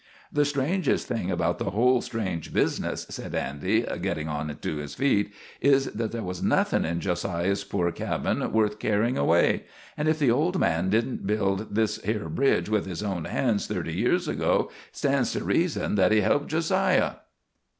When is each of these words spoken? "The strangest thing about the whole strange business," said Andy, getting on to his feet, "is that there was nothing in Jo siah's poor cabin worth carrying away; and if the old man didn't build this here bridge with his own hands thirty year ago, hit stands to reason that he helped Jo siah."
"The 0.33 0.45
strangest 0.45 1.05
thing 1.07 1.29
about 1.29 1.59
the 1.59 1.69
whole 1.69 2.01
strange 2.01 2.51
business," 2.51 3.05
said 3.11 3.35
Andy, 3.35 3.85
getting 4.01 4.27
on 4.27 4.57
to 4.61 4.75
his 4.77 4.95
feet, 4.95 5.31
"is 5.61 5.91
that 5.93 6.11
there 6.11 6.23
was 6.23 6.41
nothing 6.41 6.85
in 6.85 7.01
Jo 7.01 7.13
siah's 7.13 7.63
poor 7.63 7.91
cabin 7.91 8.51
worth 8.51 8.79
carrying 8.79 9.15
away; 9.15 9.65
and 9.95 10.07
if 10.07 10.17
the 10.17 10.31
old 10.31 10.57
man 10.59 10.89
didn't 10.89 11.27
build 11.27 11.75
this 11.75 12.01
here 12.03 12.29
bridge 12.29 12.67
with 12.67 12.87
his 12.87 13.03
own 13.03 13.25
hands 13.25 13.67
thirty 13.67 13.93
year 13.93 14.15
ago, 14.15 14.71
hit 14.71 14.75
stands 14.95 15.33
to 15.33 15.43
reason 15.43 15.93
that 15.93 16.11
he 16.11 16.21
helped 16.21 16.47
Jo 16.47 16.61
siah." 16.61 17.17